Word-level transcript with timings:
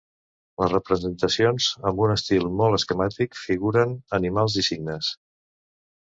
Les 0.61 0.69
representacions, 0.71 1.67
amb 1.89 1.99
un 2.05 2.13
estil 2.13 2.47
molt 2.61 2.77
esquemàtic, 2.77 3.37
figuren 3.41 3.93
animals 4.19 4.57
i 4.63 4.65
signes. 4.69 5.11